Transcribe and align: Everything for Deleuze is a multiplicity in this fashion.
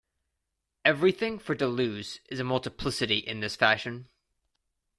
Everything 0.83 1.37
for 1.37 1.53
Deleuze 1.55 2.21
is 2.27 2.39
a 2.39 2.43
multiplicity 2.43 3.19
in 3.19 3.39
this 3.39 3.55
fashion. 3.55 4.09